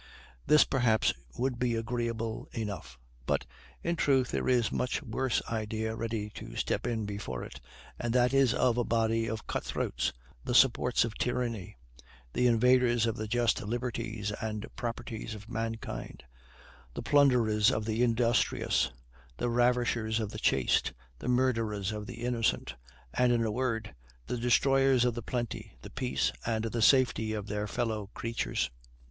[0.47, 3.45] This, perhaps, would be agreeable enough; but,
[3.83, 7.61] in truth, there is a much worse idea ready to step in before it,
[7.99, 10.11] and that is of a body of cut throats,
[10.43, 11.77] the supports of tyranny,
[12.33, 16.23] the invaders of the just liberties and properties of mankind,
[16.95, 18.89] the plunderers of the industrious,
[19.37, 22.73] the ravishers of the chaste, the murderers of the innocent,
[23.13, 23.93] and, in a word,
[24.25, 28.71] the destroyers of the plenty, the peace, and the safety, of their fellow creatures.